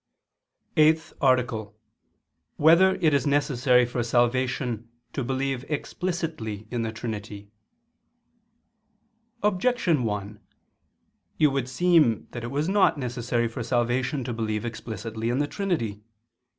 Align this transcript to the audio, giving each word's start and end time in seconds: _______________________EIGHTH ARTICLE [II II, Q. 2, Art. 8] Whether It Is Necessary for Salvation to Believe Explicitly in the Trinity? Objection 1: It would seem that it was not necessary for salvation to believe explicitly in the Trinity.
_______________________EIGHTH 0.81 1.13
ARTICLE 1.21 1.59
[II 1.59 1.67
II, 1.67 1.69
Q. 1.69 1.75
2, 1.75 1.75
Art. 1.75 2.53
8] 2.53 2.59
Whether 2.63 2.95
It 3.05 3.13
Is 3.13 3.27
Necessary 3.27 3.85
for 3.85 4.01
Salvation 4.01 4.89
to 5.13 5.23
Believe 5.23 5.63
Explicitly 5.69 6.67
in 6.71 6.81
the 6.81 6.91
Trinity? 6.91 7.51
Objection 9.43 10.03
1: 10.03 10.39
It 11.37 11.47
would 11.49 11.69
seem 11.69 12.27
that 12.31 12.43
it 12.43 12.49
was 12.49 12.67
not 12.67 12.97
necessary 12.97 13.47
for 13.47 13.61
salvation 13.61 14.23
to 14.23 14.33
believe 14.33 14.65
explicitly 14.65 15.29
in 15.29 15.37
the 15.37 15.45
Trinity. 15.45 16.01